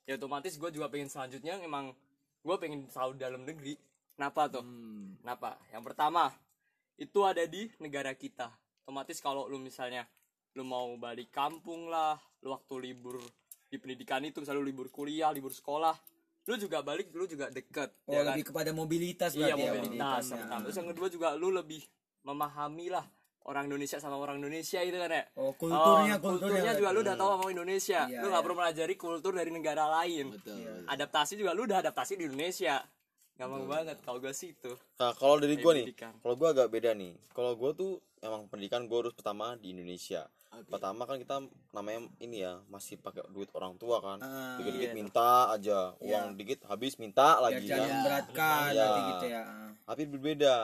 [0.02, 1.94] ya otomatis gue juga pengen selanjutnya emang
[2.42, 3.78] gue pengen selalu dalam negeri
[4.18, 5.14] kenapa tuh Hmm.
[5.22, 6.26] kenapa yang pertama
[6.98, 8.50] itu ada di negara kita
[8.82, 10.02] otomatis kalau lu misalnya
[10.58, 13.22] lu mau balik kampung lah lu waktu libur
[13.70, 15.94] di pendidikan itu misalnya lu libur kuliah libur sekolah
[16.42, 18.34] lu juga balik lu juga deket oh ya kan?
[18.34, 20.60] lebih kepada mobilitas iya berarti ya, mobilitas yang pertama.
[20.60, 21.82] terus yang kedua juga lu lebih
[22.22, 23.06] memahami lah
[23.42, 27.04] orang Indonesia sama orang Indonesia itu kan ya oh kulturnya Oh, kulturnya juga lu berarti.
[27.04, 28.46] udah tahu sama Indonesia Iya, lu nggak iya.
[28.46, 30.72] perlu pelajari kultur dari negara lain betul Iya.
[30.88, 32.82] adaptasi juga lu udah adaptasi di Indonesia
[33.32, 35.86] gampang banget kalau gue sih itu Nah, kalau dari gue nih,
[36.20, 37.16] kalau gue agak beda nih.
[37.32, 40.30] Kalau gue tuh emang pendidikan gue harus pertama di Indonesia.
[40.52, 41.40] Pertama kan kita
[41.72, 44.18] namanya ini ya masih pakai duit orang tua kan.
[44.20, 44.94] Ah, Dikit-dikit iya.
[44.94, 46.20] minta aja, Iya.
[46.20, 47.92] uang dikit habis minta lagi jangan kan.
[47.94, 48.76] memberatkan Iya.
[48.76, 49.70] berarti gitu ya Ah.
[49.84, 50.56] Tapi berbeda.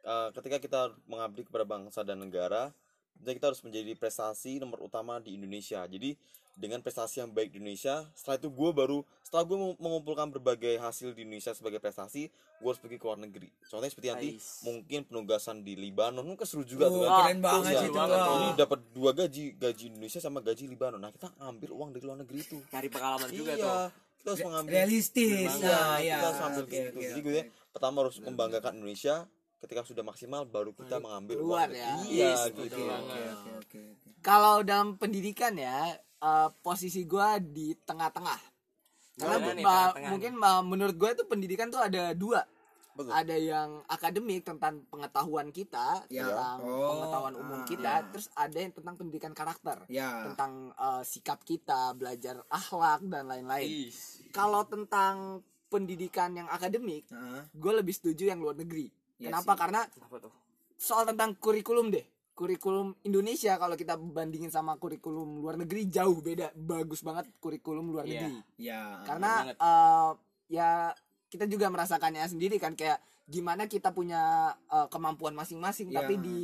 [0.00, 2.72] Eh, ketika kita mengabdi kepada bangsa dan negara,
[3.14, 5.84] jadi kita harus menjadi prestasi nomor utama di Indonesia.
[5.84, 6.16] Jadi
[6.58, 11.14] dengan prestasi yang baik di Indonesia, setelah itu gue baru setelah gue mengumpulkan berbagai hasil
[11.14, 13.46] di Indonesia sebagai prestasi, gue harus pergi ke luar negeri.
[13.62, 14.66] Contohnya seperti nanti Ais.
[14.66, 17.30] mungkin penugasan di Libanon, kan seru juga tuh Oh, kan.
[17.30, 18.10] keren banget Iya, itu tuh.
[18.10, 20.98] Jadi dapat dua gaji, gaji Indonesia sama gaji Libanon.
[20.98, 22.58] Nah kita ambil uang dari luar negeri itu.
[22.66, 23.78] cari pengalaman juga iya, tuh
[24.18, 26.98] kita harus mengambil realistis nah ya kita harus ambil oke, kayak gitu.
[26.98, 27.40] oke, Jadi gue
[27.70, 29.16] pertama harus membanggakan Indonesia.
[29.58, 31.70] Ketika sudah maksimal, baru kita mengambil uang.
[31.70, 31.98] ya.
[32.00, 32.62] Iya, Yes, gitu.
[32.62, 33.10] betul banget.
[33.10, 34.08] oke oke oke oke.
[34.20, 38.40] kalau dalam pendidikan ya eh, posisi gua di tengah-tengah
[39.16, 42.46] karena Gimana nih uh, tengah-tengah mungkin uh, menurut gue itu pendidikan tuh ada dua
[42.94, 43.10] Betul.
[43.10, 46.22] ada yang akademik tentang pengetahuan kita Ya.
[46.24, 48.06] tentang Oh, pengetahuan umum ah, kita ya.
[48.10, 53.90] terus ada yang tentang pendidikan karakter ya tentang uh, sikap kita belajar akhlak dan lain-lain
[54.30, 57.42] kalau tentang pendidikan yang akademik Heeh.
[57.52, 59.58] gue lebih setuju yang luar negeri Iya kenapa sih.
[59.58, 60.32] karena Kenapa tuh?
[60.74, 62.06] soal tentang kurikulum deh
[62.38, 68.06] kurikulum Indonesia kalau kita bandingin sama kurikulum luar negeri jauh beda bagus banget kurikulum luar
[68.06, 68.14] Iya.
[68.14, 70.10] negeri ya karena eh,
[70.46, 70.94] ya
[71.26, 74.22] kita juga merasakannya sendiri kan kayak gimana kita punya
[74.70, 75.98] eh, kemampuan masing-masing Iya.
[75.98, 76.40] tapi di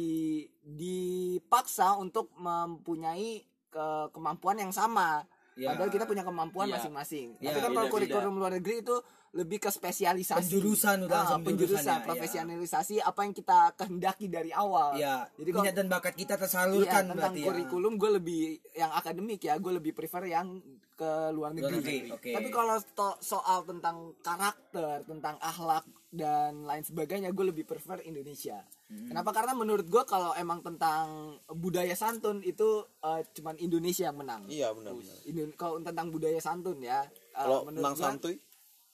[0.66, 5.22] dipaksa untuk mempunyai ke kemampuan yang sama
[5.54, 5.70] Ya.
[5.70, 6.74] padahal kita punya kemampuan Iya.
[6.76, 8.96] masing-masing Iya, tapi kan kalau kurikulum luar negeri itu
[9.32, 12.04] lebih ke spesialisasi Penjurusan udah Ah, langsung penjurusan iya.
[12.04, 16.40] profesionalisasi apa yang kita kehendaki dari awal ya Jadi kalau- minat dan bakat kita Iya,
[16.40, 18.42] tersalurkan tentang berarti ya kurikulum gue lebih
[18.74, 20.58] yang akademik ya gue lebih prefer yang
[20.94, 21.74] ke luar negeri.
[21.74, 22.30] negeri, oke.
[22.30, 22.78] Tapi kalau
[23.18, 28.62] soal tentang karakter, tentang akhlak dan lain sebagainya gue lebih prefer Indonesia.
[28.94, 29.08] Hmm.
[29.10, 29.30] Kenapa?
[29.32, 31.06] Karena menurut gue kalau emang tentang
[31.50, 32.64] budaya santun itu
[33.00, 34.46] eh, cuman Indonesia yang menang.
[34.46, 35.16] Iya benar-benar.
[35.24, 37.02] Indo- kalau tentang budaya santun ya.
[37.02, 38.34] eh, Kalau menurut menang gua- santuy,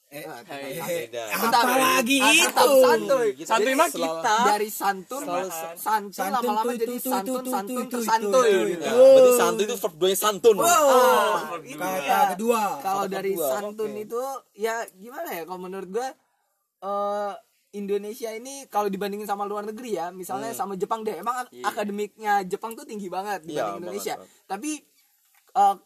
[0.08, 1.38] eh, eh, tentang santun.
[1.38, 3.28] Bentar, apa lagi ah, itu santuy.
[3.42, 4.36] Santuy mah kita.
[4.48, 7.84] Dari santun, santun, Santun lama-lama jadi santun, santun,
[8.88, 9.04] Oh.
[9.12, 10.56] berarti santuy itu verb nya santun.
[10.56, 10.66] Oh,
[11.60, 11.76] Iya.
[11.76, 14.20] kata kedua kalau Kata dari santun itu
[14.54, 16.08] ya gimana ya kalau menurut gua
[16.80, 17.32] eh
[17.72, 21.64] Indonesia ini kalau dibandingin sama luar negeri ya misalnya sama Jepang deh emang Iya.
[21.64, 24.14] akademiknya Jepang tuh tinggi banget dibanding Iya, Indonesia.
[24.16, 24.70] banget, tapi
[25.52, 25.76] eh,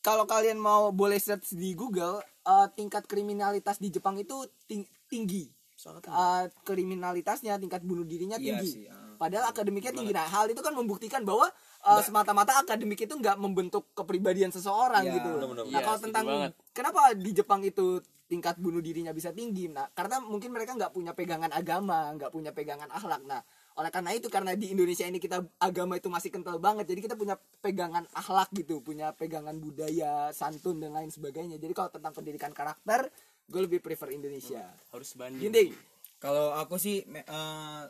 [0.00, 5.50] kalau kalian mau boleh search di Google eh, tingkat kriminalitas di Jepang itu ting- tinggi.
[5.74, 8.68] Sangat Eh, kriminalitasnya tingkat bunuh dirinya Iya tinggi.
[8.68, 9.14] sih, ah.
[9.16, 10.10] padahal akademiknya tinggi.
[10.12, 11.50] Nah hal itu kan membuktikan bahwa
[11.80, 15.64] eh, semata-mata akademik itu nggak membentuk kepribadian seseorang Iya, gitu benar-benar.
[15.64, 16.24] nah Iya, kalau tentang
[16.70, 19.72] kenapa di Jepang itu tingkat bunuh dirinya bisa tinggi.
[19.72, 23.24] Nah karena mungkin mereka nggak punya pegangan agama nggak punya pegangan akhlak.
[23.24, 23.40] Nah
[23.80, 27.16] oleh karena itu karena di Indonesia ini kita agama itu masih kental banget jadi kita
[27.16, 31.56] punya pegangan akhlak gitu punya pegangan budaya santun dan lain sebagainya.
[31.56, 33.08] Jadi kalau tentang pendidikan karakter
[33.48, 34.60] gue lebih prefer Indonesia.
[34.92, 35.48] Harus banding.
[35.48, 35.72] Gini,
[36.18, 37.84] Kalau aku sih me- eh,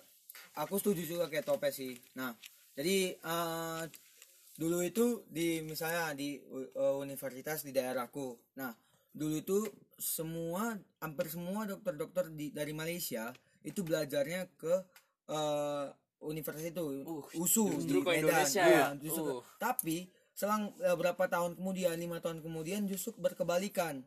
[0.61, 1.96] aku setuju juga kayak Tope sih.
[2.14, 2.37] Nah,
[2.77, 3.83] jadi eh,
[4.61, 8.37] dulu itu di misalnya di eh, universitas di daerahku.
[8.61, 8.70] Nah,
[9.16, 9.59] dulu itu
[9.99, 13.35] semua hampir semua dokter-dokter di dari Malaysia
[13.67, 14.75] itu belajarnya ke
[15.29, 15.87] eh,
[16.19, 18.23] universitas itu Uh, USU justru di ke Medan.
[18.27, 18.87] Indonesia Iya, ya?
[18.99, 19.43] justru Uh.
[19.59, 24.07] Tapi selang eh, berapa tahun kemudian, lima tahun kemudian justru berkebalikan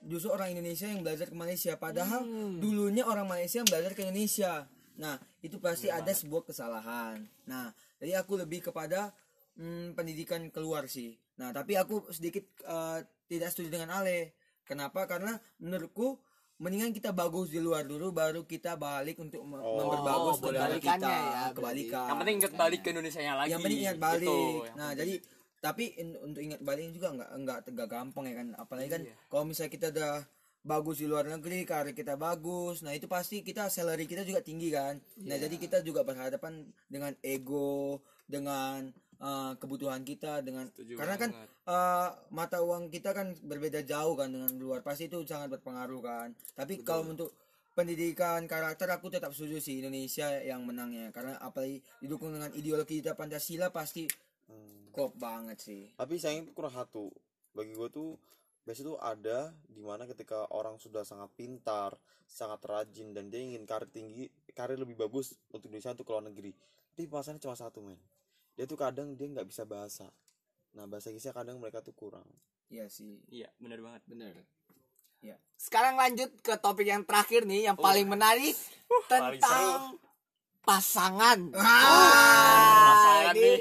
[0.00, 2.62] justru orang Indonesia yang belajar ke Malaysia padahal Hmm.
[2.62, 4.64] dulunya orang Malaysia yang belajar ke Indonesia
[4.94, 9.10] nah itu pasti ada sebuah kesalahan nah jadi aku lebih kepada
[9.58, 14.37] hmm, pendidikan keluar sih nah tapi aku sedikit eh, tidak setuju dengan Ale
[14.68, 15.08] kenapa?
[15.08, 16.20] Karena menurutku
[16.58, 21.08] mendingan kita bagus di luar dulu baru kita balik untuk me- Oh, memperbagus Kebalikannya kita
[21.08, 22.04] ya, kebalikan.
[22.04, 23.48] Yang penting ingat balik ke Indonesia nya lagi.
[23.48, 24.26] Yang penting ingat balik.
[24.26, 24.38] Gitu,
[24.74, 24.98] nah penting.
[24.98, 25.14] jadi
[25.58, 28.46] tapi in- untuk ingat balik juga nggak nggak tegak gampang ya kan?
[28.56, 29.14] Apalagi kan Iya.
[29.26, 30.14] kalau misalnya kita udah
[30.60, 34.68] bagus di luar negeri karir kita bagus nah itu pasti kita salary kita juga tinggi
[34.68, 34.98] kan?
[35.22, 35.46] Nah Iya.
[35.46, 38.90] jadi kita juga berhadapan dengan ego dengan
[39.22, 41.30] uh, kebutuhan kita dengan Setuju karena kan
[41.66, 44.82] uh, mata uang kita kan berbeda jauh kan dengan luar.
[44.82, 46.28] Pasti itu sangat berpengaruh kan.
[46.54, 47.34] Tapi kalau untuk
[47.74, 51.10] pendidikan karakter aku tetap setuju sih Indonesia yang menangnya.
[51.14, 54.06] Karena apalagi didukung dengan ideologi kita Pancasila pasti
[54.48, 54.88] Hmm.
[54.96, 55.92] klop banget sih.
[55.92, 57.12] Tapi itu kurang satu.
[57.52, 58.16] Bagi gue tuh
[58.64, 61.96] biasanya tuh ada di mana ketika orang sudah sangat pintar
[62.28, 66.24] sangat rajin dan dia ingin karir tinggi karir lebih bagus untuk Indonesia untuk ke luar
[66.28, 66.52] negeri.
[66.92, 68.00] Tapi masalahnya cuma satu men
[68.58, 70.10] dia tuh kadang dia nggak bisa bahasa.
[70.74, 72.26] Nah bahasa Inggrisnya kadang mereka tuh kurang.
[72.66, 73.22] Iya sih.
[73.30, 74.02] Iya, benar banget.
[74.10, 74.34] bener
[75.18, 75.34] Ya.
[75.58, 79.98] sekarang lanjut ke topik yang terakhir nih yang paling menarik paling tentang
[80.62, 81.58] pasangan Pasangan.
[81.58, 83.56] Ah, ini nih.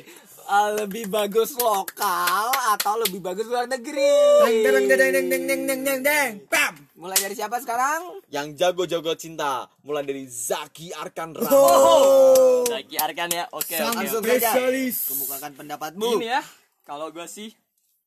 [0.46, 4.14] uh, lebih bagus lokal atau lebih bagus luar negeri?
[4.46, 8.22] Deng deng deng deng deng deng deng deng deng pam mulai dari siapa sekarang?
[8.30, 13.46] Yang jago-jago cinta mulai dari Zaki Arkan Rama oh Zaki Arkan ya.
[13.50, 13.96] Oke, oke.
[13.96, 14.30] langsung oke.
[14.30, 14.96] saja spesialis.
[15.08, 16.42] kemukakan pendapatmu Gini ya,
[16.84, 17.50] kalau gue sih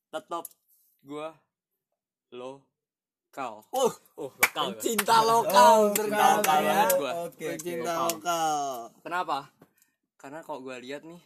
[0.07, 0.45] tetap
[1.01, 1.27] gue
[2.31, 3.65] lokal.
[3.67, 4.65] uh Oh, lokal.
[4.71, 4.79] gua.
[4.79, 7.11] cinta lokal Oh, ternyata lokal ya banget gua.
[7.25, 8.07] oke cinta Lokal.
[8.07, 8.67] lokal
[9.01, 9.37] Kenapa?
[10.15, 11.17] Karena kalau gue lihat nih,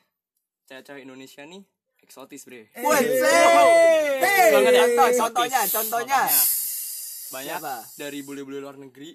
[0.65, 1.61] cewek-cewek Indonesia nih
[1.99, 2.69] eksotis, Bre.
[2.71, 2.85] Hey.
[4.53, 4.85] banget ya.
[4.85, 5.19] Contoh, Eksotis.
[5.19, 6.21] contohnya, contohnya.
[7.25, 7.75] Banyak Siapa?
[7.97, 9.11] dari bule-bule luar negeri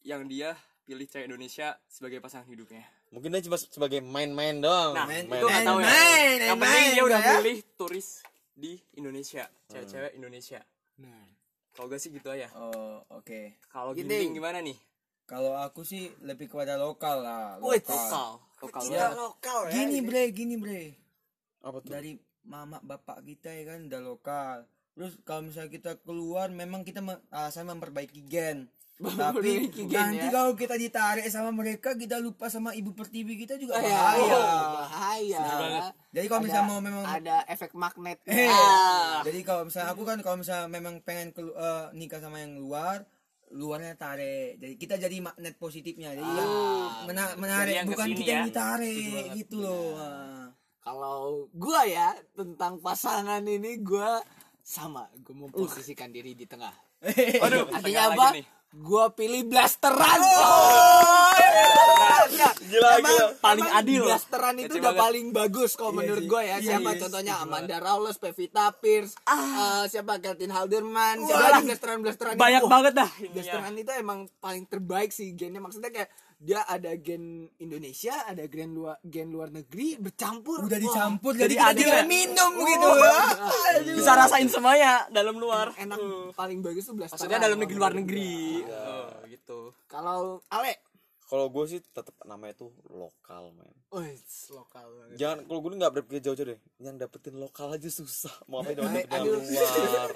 [0.00, 0.54] yang dia
[0.86, 2.86] pilih cewek Indonesia sebagai pasangan hidupnya.
[3.08, 5.86] Mungkin dia cuma sebagai main-main doang Nah, main- itu nggak main- tahu ya.
[5.86, 7.32] main, Yang main, penting dia udah ya.
[7.36, 8.08] pilih turis
[8.52, 10.60] di Indonesia, cewek-cewek Indonesia.
[11.70, 12.50] Kalau gue sih gitu aja.
[12.56, 14.28] oh oke Kalau Gini.
[14.28, 14.74] gimana nih?
[15.22, 18.30] kalau aku sih lebih kepada lokal lah Wih, lokal Lokal.
[18.58, 19.18] Lokal cinta banget.
[19.18, 20.82] lokal ya gini bre gini bre
[21.60, 24.56] apa tuh dari mama bapak kita ya kan udah lokal
[24.90, 30.30] terus kalau misalnya kita keluar memang kita alasan memperbaiki gen tapi nanti ya.
[30.30, 33.94] kalau kita ditarik sama mereka kita lupa sama ibu pertiwi kita juga Oh, iya.
[33.94, 34.34] bahaya.
[34.34, 35.44] Oh, bahaya.
[36.10, 38.18] Jadi kalau misalnya mau memang ada efek magnet.
[38.24, 39.22] Eh, Ah.
[39.22, 43.06] jadi kalau misalnya aku kan kalau misalnya memang pengen kelu- eh, nikah sama yang luar
[43.48, 44.58] luarnya tarik.
[44.58, 46.12] Jadi kita jadi magnet positifnya.
[46.12, 46.52] Jadi yang
[47.06, 48.46] mena- menarik Jadi yang bukan kita yang ya.
[48.46, 49.94] ditarik gitu loh.
[49.94, 50.44] Ah.
[50.80, 54.24] kalau gua ya tentang pasangan ini gua
[54.58, 55.04] sama.
[55.20, 56.72] Gua memposisikan diri di tengah.
[57.38, 58.26] Waduh, artinya apa?
[58.26, 58.46] lagi nih.
[58.70, 60.20] Gua pilih blasteran.
[62.68, 63.26] Gila Emang, gila.
[63.40, 64.02] Paling emang adil.
[64.04, 65.02] Blasteran itu Kece udah banget.
[65.02, 66.48] paling bagus kalau Iya menurut gue ya.
[66.52, 67.34] Iya, siapa iya, contohnya?
[67.34, 70.12] setuju Amanda Rawless, Pevita Pierce, eh, siapa?
[70.18, 72.70] Kelvin Halderman, siapa lagi blasteran blasteran Banyak itu.
[72.70, 73.10] banget dah.
[73.32, 75.58] Blasteran itu emang paling terbaik sih gennya.
[75.58, 80.62] Maksudnya kayak dia ada gen Indonesia, ada gen luar gen luar negeri bercampur.
[80.62, 82.06] udah dicampur Jadi jadi kita adil tinggal ya?
[82.06, 82.88] minum gitu
[83.98, 85.74] Bisa rasain semuanya dalam luar.
[85.74, 86.30] enak Uh.
[86.32, 87.26] paling bagus tuh blasteran.
[87.26, 88.62] Maksudnya dalam negeri luar negeri.
[88.70, 89.74] Oh, gitu.
[89.90, 90.78] Kalau Ale,
[91.28, 93.68] kalau gue sih tetap namanya tuh lokal men.
[93.92, 94.00] Oh
[94.48, 95.16] lokal banget.
[95.20, 96.60] jangan kalau gue nggak berpikir jauh-jauh deh.
[96.80, 98.32] Yang dapetin lokal aja susah.
[98.48, 100.10] Mau apa dong dapetin yang luar.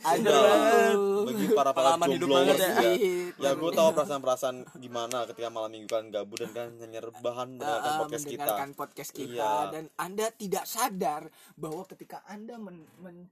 [0.00, 0.96] Udah,
[1.28, 2.56] bagi para para jomblo ya.
[3.36, 7.92] ya gue tahu perasaan-perasaan gimana ketika malam minggu kalian gabut dan kalian hanya rebahan mendengarkan
[7.92, 8.36] uh, podcast kita.
[8.40, 9.52] mendengarkan podcast kita Iya.
[9.72, 11.22] dan anda tidak sadar
[11.56, 13.28] bahwa ketika anda men, men-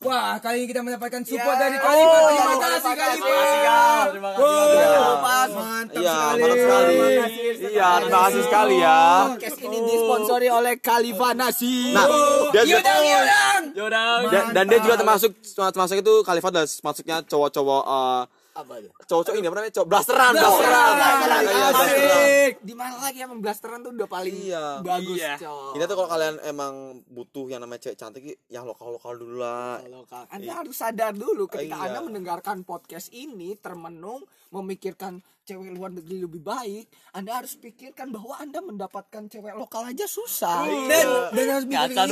[0.00, 1.60] wah kali ini kita mendapatkan support Ya.
[1.60, 4.04] dari Oh, Kalifat terima terima kasih kasih, Kalifat Kal.
[4.10, 4.40] Terima kasih.
[4.40, 5.00] Wow, Iya.
[5.20, 6.94] mantap Iya, sekali mantap sekali.
[6.96, 7.68] Terima kasih sekali.
[7.70, 9.00] Iya, terima kasih sekali ya.
[9.28, 12.06] podcast ini disponsori oleh Khalifa Nasi Nah,
[12.48, 14.08] dia juga, Yudang Yudang Yaudah.
[14.26, 19.36] dan, dan dia juga termasuk termasuk itu Khalifah adalah masuknya cowok-cowok eh, apa tuh cowok-cowok
[19.36, 21.42] ini apa namanya cowok blasteran blasteran Blasteran.
[21.42, 22.20] Iya, blasteran.
[22.20, 22.52] Asik.
[22.60, 24.64] di mana lagi emang blasteran tuh udah paling Iya.
[24.80, 25.34] bagus Iya.
[25.38, 26.74] cowok Ini tuh kalau kalian emang
[27.06, 29.78] butuh yang namanya cewek cantik yang lokal-lokal dulu lah.
[29.82, 30.26] lokal.
[30.28, 31.84] Anda harus sadar dulu ketika Iya.
[31.88, 38.34] Anda mendengarkan podcast ini termenung memikirkan cewek luar negeri lebih baik, Anda harus pikirkan bahwa
[38.36, 40.66] Anda mendapatkan cewek lokal aja susah.
[40.86, 42.06] dan dan harus mikir ini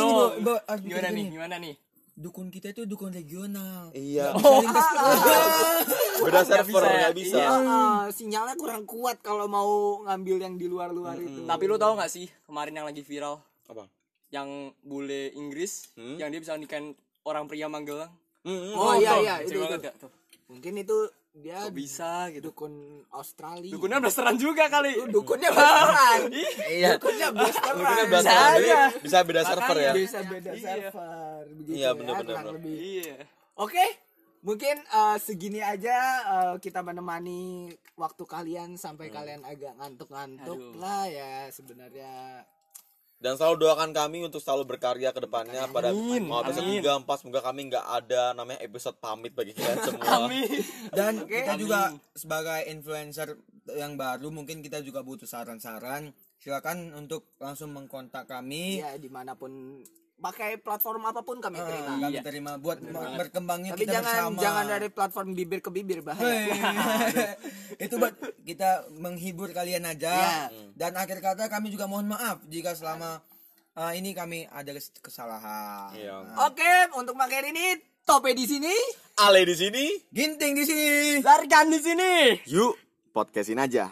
[0.81, 1.27] Gimana nih?
[1.29, 1.74] Gimana nih?
[2.18, 4.35] Dukun kita itu dukun regional Iya.
[4.35, 4.59] Oh,
[6.20, 6.98] Beda server bisa ya.
[7.00, 7.37] nggak bisa.
[7.37, 9.70] Iya, ah, sinyalnya kurang kuat kalau mau
[10.02, 11.46] ngambil yang di luar-luar itu.
[11.46, 13.87] Tapi lu tahu gak sih kemarin yang lagi viral Apa?
[14.28, 14.48] yang
[14.83, 16.18] bule Inggris Hmm?
[16.18, 18.11] yang dia bisa nikahin orang pria Magelang?
[18.42, 19.94] Hmm, Oh, iya tuh, iya kece itu, gak?
[20.48, 20.96] Mungkin itu
[21.38, 22.51] dia Kok bisa gitu?
[22.51, 22.72] dukun
[23.11, 23.70] Australia.
[23.70, 24.90] Dukunnya blasteran juga kali.
[24.92, 26.20] Itu dukunnya blasteran.
[26.70, 26.90] Iya.
[26.96, 27.74] Dukunnya blasteran.
[27.77, 28.53] Bisa blasteran.
[28.55, 28.81] Aja.
[28.98, 29.92] bisa beda server ya.
[29.92, 30.62] Bisa beda Iya.
[30.64, 32.35] server begitu Iya, ya, bener-bener.
[32.35, 32.77] kurang lebih.
[32.77, 33.16] Iya.
[33.57, 33.85] Oke,
[34.40, 41.46] mungkin eh, segini aja eh, kita menemani waktu kalian sampai kalian agak ngantuk-ngantuk lah ya
[41.48, 42.42] sebenarnya.
[43.18, 45.90] Dan selalu doakan kami untuk selalu berkarya ke depannya pada
[46.22, 46.70] mau episode.
[46.70, 50.07] 3 4 semoga kami nggak ada namanya episode pamit bagi kalian semua.
[50.22, 50.46] Amin.
[50.94, 51.62] dan kita Amin.
[51.66, 51.81] juga
[52.14, 53.35] sebagai influencer
[53.74, 59.35] yang baru mungkin kita juga butuh saran-saran silakan untuk langsung mengkontak kami ya di mana
[59.35, 59.83] pun
[60.18, 61.92] pakai platform apa pun kami Ah, terima.
[61.96, 62.22] kami Iya.
[62.22, 62.52] terima.
[62.57, 62.78] Buat
[63.14, 64.40] berkembangnya tapi kita jangan bersama.
[64.40, 67.38] jangan dari platform bibir ke bibir bahaya.
[67.78, 70.48] Itu buat kita menghibur kalian aja.
[70.48, 70.74] Iya.
[70.74, 73.22] dan akhir kata kami juga mohon maaf jika selama
[73.74, 75.94] uh, ini kami ada kes- kesalahan.
[75.94, 76.14] Iya.
[76.44, 77.66] oke untuk materi ini
[78.02, 78.74] tope di sini.
[79.16, 79.85] Ale di sini.
[80.09, 80.90] Ginting di sini.
[81.18, 82.12] Zarkan di sini.
[82.48, 82.74] Yuk
[83.11, 83.90] podcastin aja